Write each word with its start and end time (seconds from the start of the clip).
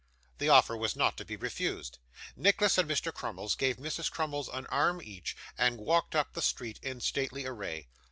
The 0.39 0.49
offer 0.49 0.75
was 0.75 0.95
not 0.95 1.15
to 1.17 1.25
be 1.25 1.35
refused; 1.35 1.99
Nicholas 2.35 2.79
and 2.79 2.89
Mr. 2.89 3.13
Crummles 3.13 3.53
gave 3.53 3.77
Mrs 3.77 4.09
Crummles 4.09 4.47
an 4.49 4.65
arm 4.65 4.99
each, 4.99 5.37
and 5.59 5.77
walked 5.77 6.15
up 6.15 6.33
the 6.33 6.41
street 6.41 6.79
in 6.81 7.01
stately 7.01 7.45
array. 7.45 7.87